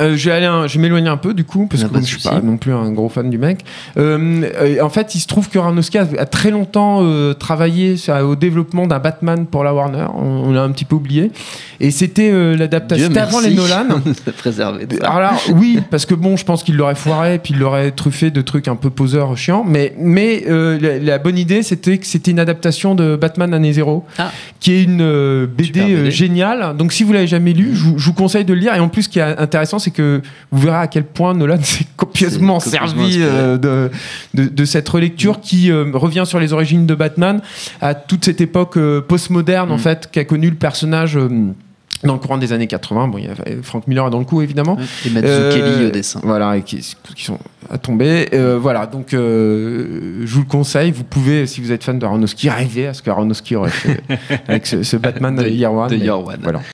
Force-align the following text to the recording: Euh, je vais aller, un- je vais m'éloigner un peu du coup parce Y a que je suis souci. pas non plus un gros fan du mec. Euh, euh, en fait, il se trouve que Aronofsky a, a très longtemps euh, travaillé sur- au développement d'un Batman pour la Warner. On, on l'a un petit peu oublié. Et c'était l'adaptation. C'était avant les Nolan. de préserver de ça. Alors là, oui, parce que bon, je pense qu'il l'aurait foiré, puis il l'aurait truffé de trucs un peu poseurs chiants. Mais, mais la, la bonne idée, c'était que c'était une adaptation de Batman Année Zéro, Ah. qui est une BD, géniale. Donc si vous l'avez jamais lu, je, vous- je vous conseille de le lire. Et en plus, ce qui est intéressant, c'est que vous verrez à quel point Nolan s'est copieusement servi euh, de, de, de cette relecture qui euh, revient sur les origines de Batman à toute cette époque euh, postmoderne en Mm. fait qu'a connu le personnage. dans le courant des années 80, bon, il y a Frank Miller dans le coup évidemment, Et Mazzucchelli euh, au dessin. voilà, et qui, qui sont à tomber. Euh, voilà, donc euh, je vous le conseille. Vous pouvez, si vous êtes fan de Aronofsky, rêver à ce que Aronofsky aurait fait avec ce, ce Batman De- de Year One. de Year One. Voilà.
Euh, 0.00 0.16
je 0.16 0.28
vais 0.28 0.34
aller, 0.34 0.46
un- 0.46 0.66
je 0.66 0.74
vais 0.76 0.82
m'éloigner 0.82 1.08
un 1.08 1.16
peu 1.16 1.34
du 1.34 1.44
coup 1.44 1.68
parce 1.70 1.82
Y 1.82 1.84
a 1.84 1.88
que 1.88 1.98
je 2.00 2.04
suis 2.04 2.14
souci. 2.20 2.28
pas 2.28 2.40
non 2.40 2.56
plus 2.56 2.72
un 2.72 2.90
gros 2.90 3.08
fan 3.08 3.30
du 3.30 3.38
mec. 3.38 3.60
Euh, 3.96 4.42
euh, 4.60 4.82
en 4.82 4.88
fait, 4.88 5.14
il 5.14 5.20
se 5.20 5.28
trouve 5.28 5.48
que 5.48 5.56
Aronofsky 5.56 5.98
a, 5.98 6.06
a 6.18 6.26
très 6.26 6.50
longtemps 6.50 6.98
euh, 7.04 7.32
travaillé 7.32 7.96
sur- 7.96 8.16
au 8.16 8.34
développement 8.34 8.88
d'un 8.88 8.98
Batman 8.98 9.46
pour 9.46 9.62
la 9.62 9.72
Warner. 9.72 10.06
On, 10.16 10.24
on 10.48 10.52
l'a 10.52 10.64
un 10.64 10.72
petit 10.72 10.84
peu 10.84 10.96
oublié. 10.96 11.30
Et 11.78 11.92
c'était 11.92 12.32
l'adaptation. 12.56 13.06
C'était 13.06 13.20
avant 13.20 13.38
les 13.38 13.54
Nolan. 13.54 13.84
de 14.26 14.30
préserver 14.32 14.86
de 14.86 14.96
ça. 14.96 15.06
Alors 15.06 15.20
là, 15.20 15.32
oui, 15.54 15.78
parce 15.92 16.06
que 16.06 16.16
bon, 16.16 16.36
je 16.36 16.44
pense 16.44 16.64
qu'il 16.64 16.74
l'aurait 16.76 16.96
foiré, 16.96 17.38
puis 17.38 17.54
il 17.54 17.60
l'aurait 17.60 17.92
truffé 17.92 18.32
de 18.32 18.40
trucs 18.40 18.66
un 18.66 18.74
peu 18.76 18.90
poseurs 18.90 19.36
chiants. 19.36 19.64
Mais, 19.64 19.94
mais 19.96 20.42
la, 20.48 20.98
la 20.98 21.18
bonne 21.18 21.38
idée, 21.38 21.62
c'était 21.62 21.98
que 21.98 22.06
c'était 22.06 22.32
une 22.32 22.40
adaptation 22.40 22.96
de 22.96 23.14
Batman 23.14 23.54
Année 23.54 23.72
Zéro, 23.72 24.04
Ah. 24.18 24.32
qui 24.58 24.72
est 24.72 24.82
une 24.82 25.46
BD, 25.46 26.10
géniale. 26.10 26.76
Donc 26.76 26.92
si 26.92 27.04
vous 27.04 27.12
l'avez 27.12 27.28
jamais 27.28 27.52
lu, 27.52 27.70
je, 27.74 27.84
vous- 27.84 27.98
je 27.98 28.06
vous 28.06 28.12
conseille 28.14 28.44
de 28.44 28.54
le 28.54 28.58
lire. 28.58 28.74
Et 28.74 28.80
en 28.80 28.88
plus, 28.88 29.02
ce 29.04 29.08
qui 29.08 29.20
est 29.20 29.22
intéressant, 29.22 29.78
c'est 29.84 29.90
que 29.90 30.20
vous 30.50 30.60
verrez 30.60 30.78
à 30.78 30.86
quel 30.88 31.04
point 31.04 31.34
Nolan 31.34 31.58
s'est 31.62 31.86
copieusement 31.96 32.58
servi 32.60 33.18
euh, 33.20 33.56
de, 33.56 33.90
de, 34.34 34.48
de 34.48 34.64
cette 34.64 34.88
relecture 34.88 35.40
qui 35.40 35.70
euh, 35.70 35.84
revient 35.94 36.24
sur 36.26 36.40
les 36.40 36.52
origines 36.52 36.86
de 36.86 36.94
Batman 36.94 37.40
à 37.80 37.94
toute 37.94 38.24
cette 38.24 38.40
époque 38.40 38.76
euh, 38.76 39.00
postmoderne 39.00 39.70
en 39.70 39.76
Mm. 39.76 39.80
fait 39.80 40.08
qu'a 40.10 40.24
connu 40.24 40.48
le 40.50 40.56
personnage. 40.56 41.18
dans 42.02 42.12
le 42.12 42.18
courant 42.18 42.36
des 42.38 42.52
années 42.52 42.66
80, 42.66 43.08
bon, 43.08 43.18
il 43.18 43.24
y 43.24 43.28
a 43.28 43.34
Frank 43.62 43.86
Miller 43.86 44.10
dans 44.10 44.18
le 44.18 44.24
coup 44.26 44.42
évidemment, 44.42 44.76
Et 45.06 45.10
Mazzucchelli 45.10 45.62
euh, 45.84 45.88
au 45.88 45.90
dessin. 45.90 46.20
voilà, 46.22 46.56
et 46.58 46.62
qui, 46.62 46.76
qui 47.14 47.24
sont 47.24 47.38
à 47.70 47.78
tomber. 47.78 48.28
Euh, 48.34 48.58
voilà, 48.60 48.84
donc 48.86 49.14
euh, 49.14 50.20
je 50.24 50.34
vous 50.34 50.40
le 50.40 50.46
conseille. 50.46 50.90
Vous 50.90 51.04
pouvez, 51.04 51.46
si 51.46 51.62
vous 51.62 51.72
êtes 51.72 51.82
fan 51.82 51.98
de 51.98 52.04
Aronofsky, 52.04 52.50
rêver 52.50 52.88
à 52.88 52.92
ce 52.94 53.00
que 53.00 53.08
Aronofsky 53.10 53.56
aurait 53.56 53.70
fait 53.70 54.02
avec 54.48 54.66
ce, 54.66 54.82
ce 54.82 54.96
Batman 54.98 55.34
De- 55.34 55.44
de 55.44 55.48
Year 55.48 55.72
One. 55.72 55.88
de 55.88 55.96
Year 55.96 56.18
One. 56.18 56.40
Voilà. 56.42 56.60